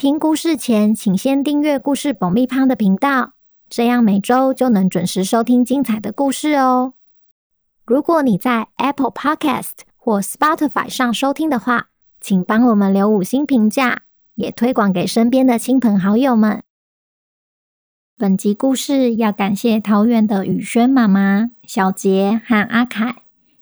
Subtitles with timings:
[0.00, 3.34] 听故事前，请先订阅“故事爆米花”的频道，
[3.68, 6.94] 这样每周就能准时收听精彩的故事哦。
[7.84, 14.04] 如果你在 Apple Podcast 或 Spotify 上收听的话，请帮我们留五星评价，
[14.36, 16.62] 也推广给身边的亲朋好友们。
[18.16, 23.16] 本集故事要感谢桃园的宇轩妈妈、小杰和阿凯，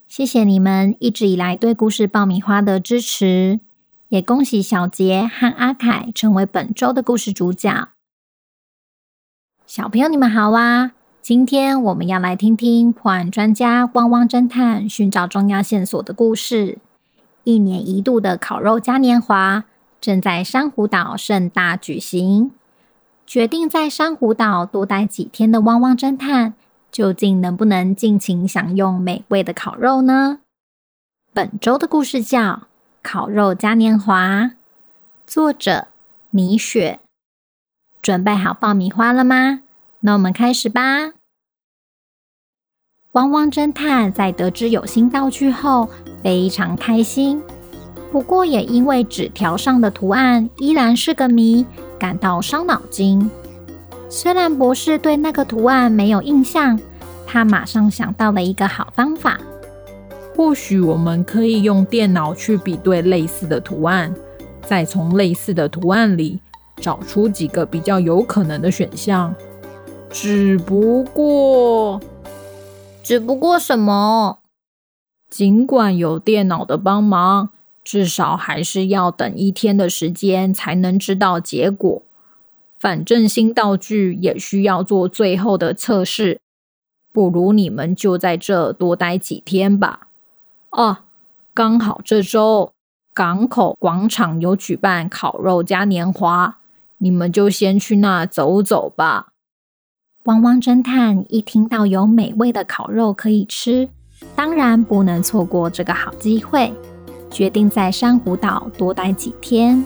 [0.07, 3.59] 谢谢你们一直以来对故事爆米花的支持。
[4.09, 7.89] 也恭喜小杰和阿凯成为本周的故事主角。
[9.66, 10.93] 小朋友，你们好啊！
[11.21, 16.79] 今天我们要来听听破案专家汪汪侦探寻找重要线索的故事。
[17.45, 19.65] 一年一度的烤肉嘉年华
[20.01, 22.52] 正在珊瑚岛盛大举行。
[23.27, 26.54] 决定在珊瑚岛多待几天的汪汪侦探，
[26.91, 30.38] 究竟能不能尽情享用美味的烤肉呢？
[31.35, 32.69] 本周的故事叫。
[33.02, 34.51] 烤肉嘉年华，
[35.27, 35.88] 作者
[36.30, 37.01] 米雪。
[38.02, 39.60] 准备好爆米花了吗？
[40.01, 41.13] 那我们开始吧。
[43.13, 45.88] 汪汪侦探在得知有新道具后
[46.23, 47.43] 非常开心，
[48.13, 51.65] 不过也因为纸条上的图案依然是个谜，
[51.99, 53.30] 感到伤脑筋。
[54.10, 56.79] 虽然博士对那个图案没有印象，
[57.26, 59.38] 他马上想到了一个好方法。
[60.39, 64.15] 或许我们可以用电脑去比对类似的图案，
[64.62, 66.39] 再从类似的图案里
[66.77, 69.34] 找出几个比较有可能的选项。
[70.09, 72.00] 只不过，
[73.03, 74.39] 只不过什么？
[75.28, 77.50] 尽管有电脑的帮忙，
[77.82, 82.03] 至少还是要等一天的时间才能知道结果。
[82.78, 86.38] 反正新道具也需要做最后的测试，
[87.12, 90.04] 不如你们就在这多待几天吧。
[90.70, 90.98] 哦，
[91.54, 92.72] 刚好这周
[93.14, 96.58] 港口广场有举办烤肉嘉年华，
[96.98, 99.28] 你们就先去那走走吧。
[100.24, 103.88] 汪汪侦探一听到有美味的烤肉可以吃，
[104.36, 106.72] 当然不能错过这个好机会，
[107.30, 109.84] 决定在珊瑚岛多待几天。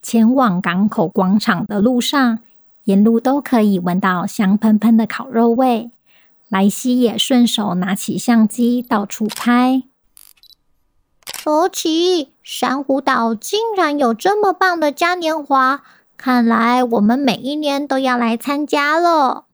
[0.00, 2.38] 前往港口广场的路上，
[2.84, 5.90] 沿路都可以闻到香喷喷的烤肉味。
[6.52, 9.84] 莱西也顺手拿起相机到处拍。
[11.24, 15.82] 佛奇，珊瑚岛竟然有这么棒的嘉年华，
[16.18, 19.46] 看来我们每一年都要来参加了。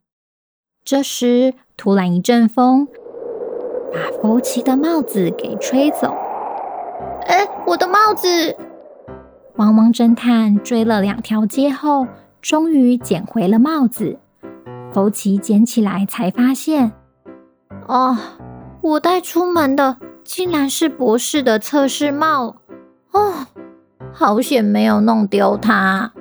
[0.85, 2.89] 这时，突然一阵风
[3.93, 6.17] 把佛奇的帽子给吹走。
[7.29, 8.57] 哎，我的帽子！
[9.55, 12.09] 汪汪侦探追了两条街后，
[12.43, 14.19] 终于捡回了帽子。
[14.93, 16.93] 福奇捡起来，才发现，
[17.87, 18.17] 哦，
[18.81, 22.57] 我带出门的竟然是博士的测试帽，
[23.13, 23.47] 哦，
[24.13, 26.13] 好险没有弄丢它。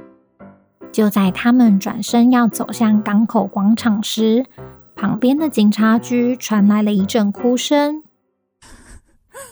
[0.92, 4.46] 就在他们转身要走向港口广场时，
[4.96, 8.04] 旁边的警察局传来了一阵哭声，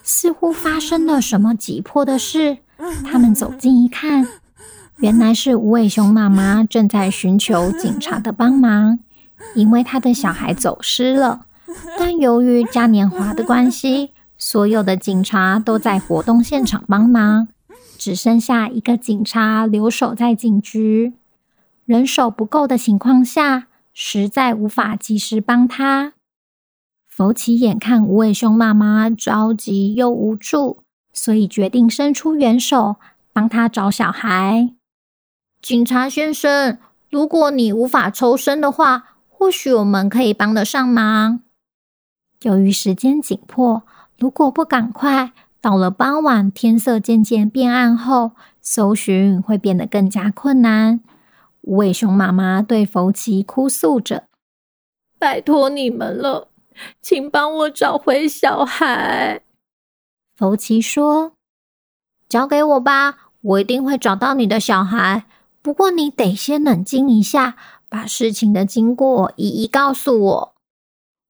[0.04, 2.58] 似乎发生了什么急迫的事。
[3.06, 4.28] 他们走近一看，
[4.98, 9.00] 原来是无尾熊妈妈正在寻求警察的帮忙。
[9.56, 11.46] 因为他的小孩走失了，
[11.97, 17.47] 但由于嘉年华的关系，所有的警察都在活动现场帮忙，
[17.97, 21.13] 只剩下一个警察留守在警局。
[21.85, 26.13] 人手不够的情况下，实在无法及时帮他。
[27.07, 30.79] 福奇眼看无尾熊妈妈着急又无助，
[31.13, 32.97] 所以决定伸出援手，
[33.31, 34.72] 帮他找小孩。
[35.62, 36.77] 警察先生，
[37.10, 41.42] 如果你无法抽身的话，或许我们可以帮得上忙。
[42.44, 43.84] 由于时间紧迫，
[44.18, 51.02] 如果不赶快，到了傍晚，天色渐渐变暗后，搜寻会变得更加困难。
[51.62, 54.24] 无尾熊妈妈对福奇哭诉着
[55.20, 56.48] ：“拜托你们了，
[57.02, 59.42] 请帮我找回小孩。”
[60.38, 61.34] 福奇说
[62.30, 65.26] ：“交给我吧，我一定会找到你的小孩。
[65.62, 67.58] 不过你得先冷静一下。”
[67.95, 70.53] 把事情的经过一一告诉我。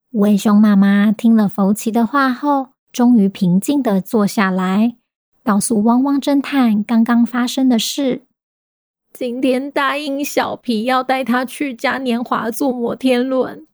[0.09, 4.95] 无尾熊妈妈听了福奇的话后，终于平静地坐下来，
[5.43, 8.23] 告诉汪汪侦探刚刚发生的事。
[9.13, 13.67] 今天答应小皮要带他去嘉年华坐摩天轮，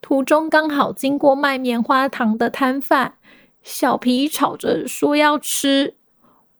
[0.00, 3.16] 途中刚好经过卖棉花糖的摊贩，
[3.62, 5.96] 小皮吵着说要吃，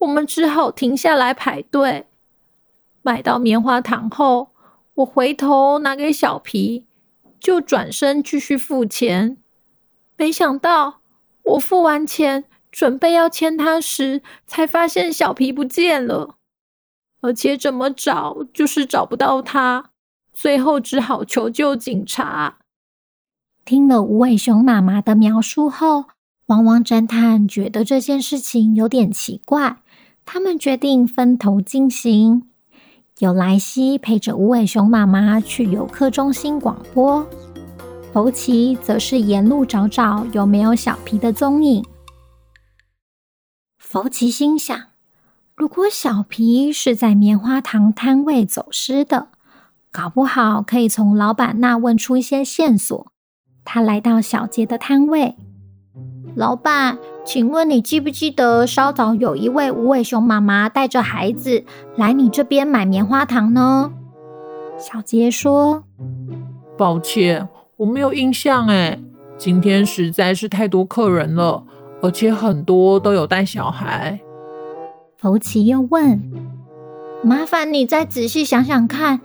[0.01, 2.09] 我们只好停下来排队。
[3.01, 4.51] 买到棉花糖后，
[4.95, 6.87] 我回头拿给小皮，
[7.39, 9.39] 就转身继续付钱，
[10.17, 11.01] 没想到
[11.43, 16.37] 我付完钱，准备要牵他时，才发现小皮不见了，
[17.21, 19.91] 而且怎么找就是找不到他，
[20.33, 22.59] 最后只好求救警察。
[23.65, 26.07] 听了无尾熊妈妈的描述后，
[26.47, 29.83] 汪汪侦探觉得这件事情有点奇怪，
[30.25, 32.50] 他们决定分头进行。
[33.21, 37.23] 有莱西陪着无尾熊妈妈去游客中心广播，
[38.15, 41.85] 福奇则是沿路找找有没有小皮的踪影。
[43.77, 44.85] 福奇心想：
[45.55, 49.29] 如果小皮是在棉花糖摊位走失的，
[49.93, 53.13] 搞不好可以从老板那问出一些线索。
[53.67, 55.37] 他来到小杰的摊位，
[56.37, 61.65] 老板，请问你记不记得稍早有一位无尾熊妈妈带着孩子
[61.97, 63.93] 来你这边买棉花糖呢？
[64.79, 65.85] 小杰说
[66.79, 69.03] ：“抱歉，我没有印象诶，
[69.37, 71.65] 今天实在是太多客人了。”
[72.03, 74.21] 而且很多都有带小孩。
[75.19, 76.23] 福奇又问
[77.23, 79.21] ：“麻烦你再仔细想想看，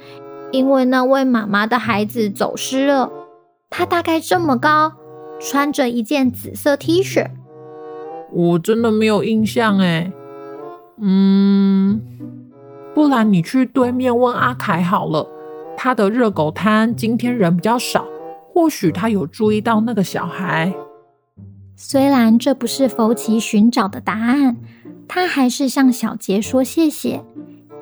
[0.51, 3.10] 因为那位妈妈的孩子走失了，
[3.69, 4.92] 他大概这么高，
[5.48, 7.28] 穿着一件紫色 T 恤。”
[8.34, 10.12] 我真的没有印象哎。
[11.00, 12.02] 嗯，
[12.96, 15.30] 不然你去对面问阿凯好了，
[15.78, 18.06] 他的热狗摊今天人比较少，
[18.52, 20.74] 或许他有注意到那个小孩。
[21.76, 24.58] 虽然这不是福奇寻找的答案，
[25.08, 27.24] 他还是向小杰说谢谢，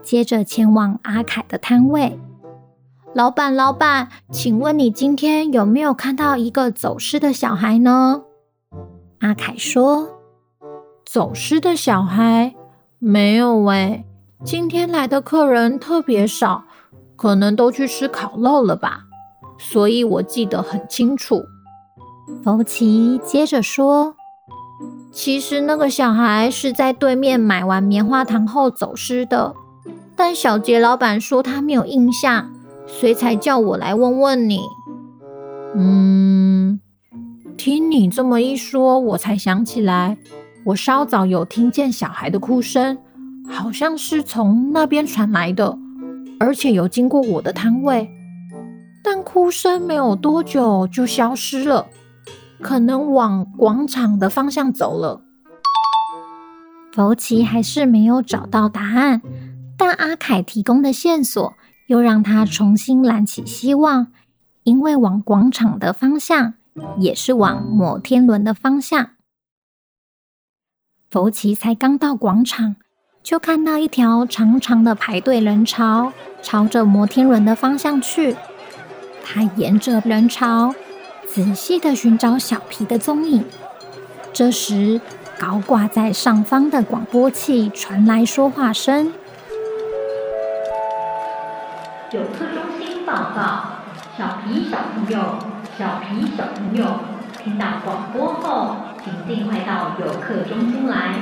[0.01, 2.19] 接着前往阿凯的摊位。
[3.15, 8.23] 老板，老板，请问你今天有没有看到一个走失的小孩呢？
[9.19, 10.09] 阿凯说
[11.05, 12.55] ：“走失的小孩？
[12.97, 14.03] 没有喂，
[14.43, 16.63] 今天来的客人特别少，
[17.15, 19.03] 可能都去吃烤肉了吧，
[19.59, 21.43] 所以我记得很清楚。”
[22.43, 24.15] 福奇接着说
[25.13, 29.53] ：“其实那个小孩是在对面买完棉花糖后走失的，
[30.15, 32.49] 但小杰老板说他没有印象，
[32.99, 34.61] 所以才叫我来问问你。”
[35.75, 36.79] 嗯，
[37.57, 40.17] 听你这么一说，我才想起来，
[40.65, 42.97] 我稍早有听见小孩的哭声，
[43.49, 45.77] 好像是从那边传来的，
[46.39, 48.09] 而且有经过我的摊位，
[49.03, 51.87] 但哭声没有多久就消失了。
[52.61, 55.21] 可能往广场的方向走了。
[56.93, 59.21] 福奇还是没有找到答案，
[59.75, 61.53] 但阿凯提供的线索
[61.87, 64.07] 又让他重新燃起希望，
[64.63, 66.53] 因为往广场的方向
[66.99, 69.11] 也是往摩天轮的方向。
[71.09, 72.75] 福奇才刚到广场，
[73.21, 78.35] 就看到一条长长的排队人潮，朝着摩天轮的方向去。
[79.23, 80.73] 他沿着人潮。
[81.25, 83.43] 仔细的寻找小皮的踪影。
[84.31, 85.01] 这时，
[85.39, 89.11] 高挂在上方的广播器传来说话声
[92.13, 93.81] ：“游客中心报告，
[94.15, 95.39] 小皮小朋友，
[95.79, 96.99] 小皮小朋友，
[97.43, 101.15] 听到广播后，请尽快到游客中心来。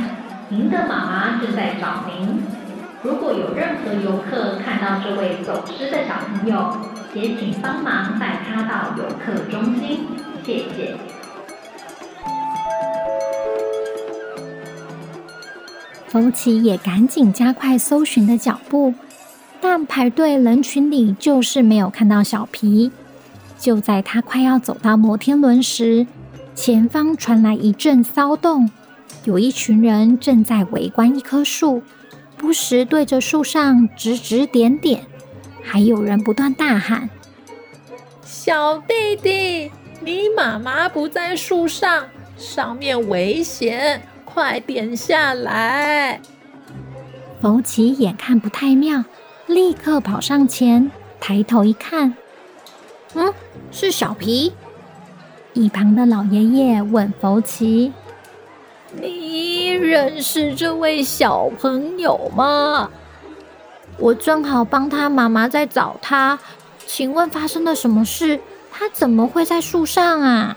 [0.50, 2.44] 您的妈妈正在找您。
[3.04, 6.76] 如果有任何游客看到这位走失的小朋友，”
[7.16, 10.08] 也请帮忙带他到游客中心，
[10.44, 10.98] 谢谢。
[16.08, 18.94] 福奇也赶紧加快搜寻的脚步，
[19.62, 22.92] 但排队人群里就是没有看到小皮。
[23.60, 26.08] 就在他快要走到摩天轮时，
[26.56, 28.72] 前方传来一阵骚动，
[29.24, 31.84] 有一群人正在围观一棵树，
[32.36, 35.06] 不时对着树上指指点点。
[35.64, 37.08] 还有人不断大喊
[38.26, 46.20] ：“小弟弟，你妈妈不在树上，上面危险，快点下来！”
[47.40, 49.04] 福奇眼看不太妙，
[49.54, 50.90] 立刻跑上前，
[51.20, 52.16] 抬头一看，
[53.16, 53.34] 嗯，
[53.70, 54.54] 是小皮。
[55.54, 57.92] 一旁的老爷爷问福奇
[58.96, 62.90] ：“你认识这位小朋友吗？”
[64.00, 66.40] 我正好帮他妈妈在找他，
[66.88, 68.40] 请问发生了什么事？
[68.72, 70.56] 他怎么会在树上啊？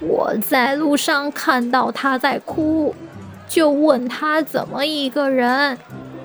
[0.00, 2.94] 我在路上看到他在哭，
[3.48, 5.78] 就问他怎么一个人，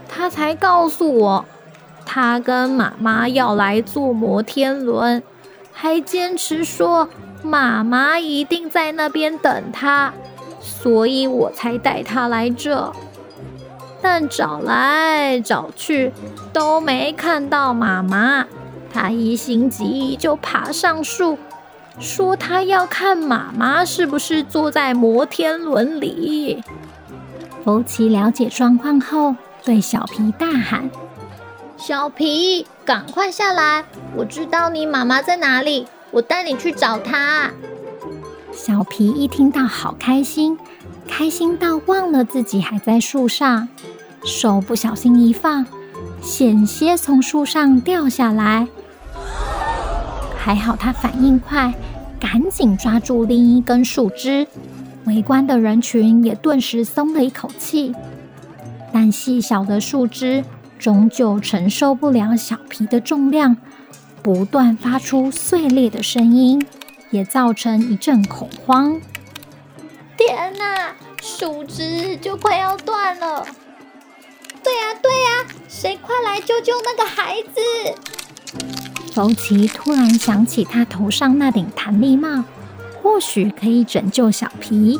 [0.10, 1.46] 他才告诉我，
[2.05, 5.24] 他跟妈妈要来坐摩天轮，
[5.72, 7.10] 还坚持说
[7.41, 10.13] 妈妈一定在那边等他，
[10.60, 12.91] 所以我才带他来这。
[14.01, 16.12] 但找来找去
[16.51, 18.45] 都没看到妈妈，
[18.91, 21.38] 他一心急就爬上树，
[22.00, 26.62] 说他要看妈妈是不是坐在摩天轮里。
[27.63, 30.89] 福奇了解状况后，对小皮大喊
[31.85, 33.83] ：“小皮，赶快下来！
[34.15, 37.51] 我知道你妈妈在哪里，我带你去找她。”
[38.55, 40.57] 小皮一听到，好开心，
[41.09, 43.67] 开心到忘了自己还在树上，
[44.23, 45.65] 手不小心一放，
[46.21, 48.65] 险些从树上掉下来。
[50.37, 51.73] 还好他反应快，
[52.17, 54.47] 赶紧抓住另一根树枝，
[55.05, 57.93] 围观的人群也顿时松了一口气。
[58.93, 60.45] 但细小的树枝
[60.83, 63.55] 终究承受不了小皮的重量，
[64.21, 66.61] 不断发出碎裂的声音，
[67.09, 68.99] 也造成一阵恐慌。
[70.17, 73.47] 天哪，树枝就快要断了！
[74.61, 77.61] 对呀，对呀，谁快来救救那个孩子！
[79.13, 82.43] 福奇突然想起，他头上那顶弹力帽
[83.01, 84.99] 或许可以拯救小皮，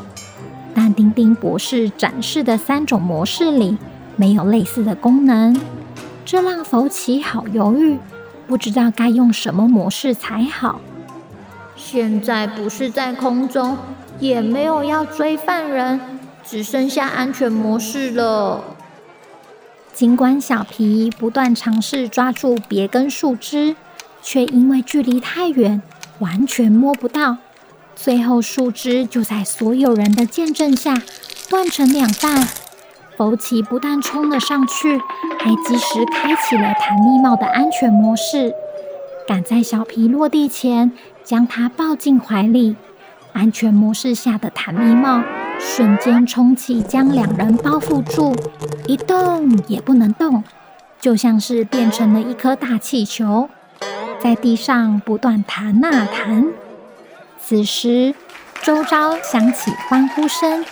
[0.74, 3.78] 但丁丁博士展示的三种模式里
[4.16, 5.60] 没有类似的功能，
[6.26, 7.98] 这让福奇好犹豫，
[8.48, 10.80] 不知道该用什么模式才好。
[11.76, 13.78] 现在不是在空中，
[14.20, 16.00] 也没有要追犯人，
[16.46, 18.64] 只剩下安全模式了。
[19.94, 23.76] 尽管小皮不断尝试抓住别根树枝。
[24.26, 25.82] 却因为距离太远，
[26.20, 27.40] 完全摸不到。
[27.94, 31.02] 最后，树枝就在所有人的见证下
[31.50, 32.48] 断成两半。
[33.18, 34.98] 福奇不但冲了上去，
[35.40, 38.54] 还及时开启了弹力帽的安全模式，
[39.28, 40.92] 赶在小皮落地前
[41.24, 42.76] 将他抱进怀里。
[43.34, 45.24] 安全模式下的弹力帽
[45.60, 48.36] 瞬间充气，将两人包覆住，
[48.86, 50.44] 一动也不能动，
[51.00, 53.50] 就像是变成了一颗大气球。
[54.20, 56.46] 在地上不断弹啊弹，
[57.40, 58.14] 此时
[58.62, 60.64] 周遭响起欢呼声，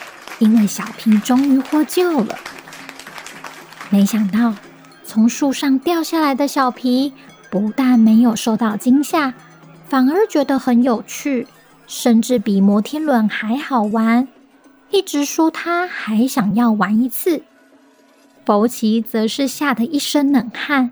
[0.41, 2.35] 因为小皮终于获救了。
[3.91, 4.55] 没想到
[5.05, 7.13] 从树上掉下来的小皮
[7.51, 9.33] 不但没有受到惊吓，
[9.87, 11.47] 反而觉得很有趣，
[11.85, 14.27] 甚至比摩天轮还好玩，
[14.89, 17.43] 一直说他还想要玩一次。
[18.43, 20.91] 福奇则是吓得一身冷汗。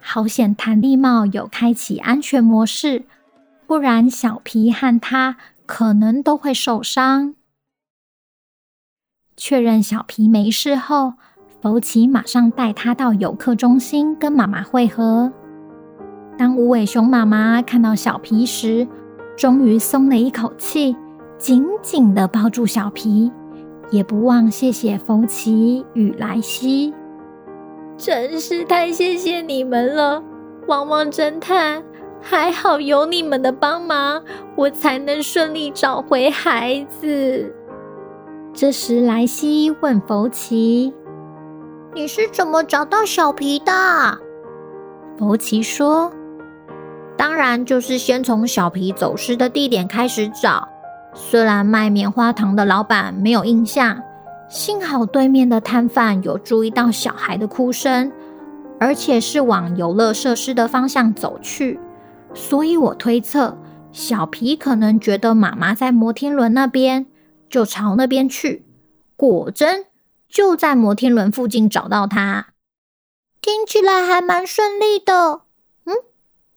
[0.00, 3.04] 好险，弹力帽有开启安全模式，
[3.66, 5.36] 不然小皮和他
[5.66, 7.34] 可能都会受伤。
[9.36, 11.14] 确认小皮没事后，
[11.60, 15.32] 福奇马上带他到游客中心跟妈妈会合。
[16.38, 18.86] 当无尾熊妈妈看到小皮时，
[19.36, 20.96] 终于松了一口气，
[21.38, 23.30] 紧紧地抱住小皮，
[23.90, 26.92] 也不忘谢谢福奇与莱西。
[27.96, 30.22] 真是太谢谢你们了，
[30.68, 31.82] 汪汪侦探！
[32.20, 34.22] 还好有你们的帮忙，
[34.56, 37.54] 我才能顺利找回孩子。
[38.56, 40.94] 这时，莱西问福奇
[41.92, 43.72] ：“你是怎么找到小皮的？”
[45.18, 46.12] 福奇说
[47.18, 50.68] ：“当然就是先从小皮走失的地点开始找，
[51.14, 54.00] 虽然卖棉花糖的老板没有印象。”
[54.48, 58.12] 幸好对面的摊贩有注意到小孩的哭声，
[58.78, 61.80] 而且是往游乐设施的方向走去，
[62.34, 63.58] 所以我推测
[63.90, 67.06] 小皮可能觉得妈妈在摩天轮那边，
[67.48, 68.64] 就朝那边去。
[69.16, 69.86] 果真
[70.28, 72.54] 就在摩天轮附近找到他，
[73.40, 75.42] 听起来还蛮顺利的。
[75.84, 75.94] 嗯，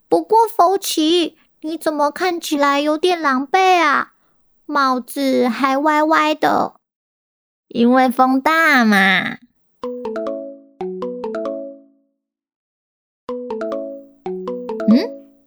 [0.10, 4.14] 不过福奇，你怎么看起来有点狼狈啊？
[4.66, 6.74] 帽子还歪歪的。
[7.68, 9.38] 因为风大嘛。
[14.90, 14.98] 嗯，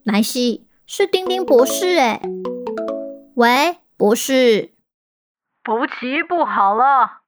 [0.04, 2.22] 莱西，是丁丁博士哎。
[3.34, 4.70] 喂，博士。
[5.70, 7.20] 福奇，不好了。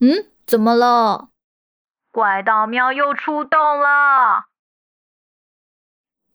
[0.00, 1.28] 嗯，怎么了？
[2.10, 4.46] 怪盗喵又出动了。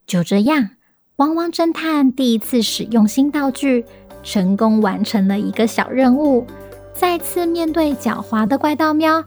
[0.08, 0.70] 就这样，
[1.18, 3.86] 汪汪侦探第一次使用新道具，
[4.24, 6.48] 成功完成了一个小任务。
[6.94, 9.22] 再次面对狡猾的怪盗喵，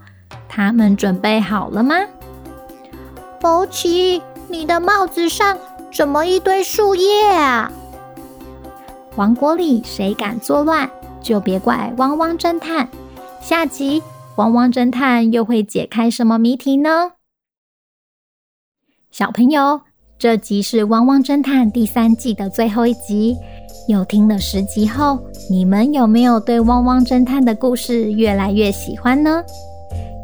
[0.49, 1.95] 他们准备好了吗？
[3.39, 5.59] 福奇，你的帽子上
[5.93, 7.71] 怎么一堆树叶啊？
[9.17, 12.89] 王国里谁敢作乱，就别怪汪汪侦探。
[13.41, 14.03] 下集
[14.37, 17.13] 汪汪侦探又会解开什么谜题呢？
[19.11, 19.81] 小朋友，
[20.19, 23.37] 这集是《汪汪侦探》第三季的最后一集。
[23.89, 29.43] 又听了十集后，你们有没有对《汪汪侦探》的故事越来越喜欢呢？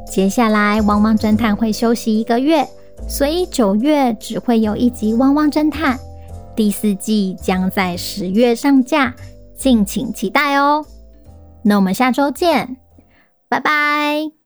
[0.07, 2.69] 接下来，《汪汪侦探》会休息一个月，
[3.09, 5.97] 所以九月只会有一集《汪汪侦探》。
[6.55, 9.15] 第四季将在十月上架，
[9.57, 10.85] 敬请期待哦。
[11.63, 12.77] 那我们下周见，
[13.49, 14.44] 拜拜。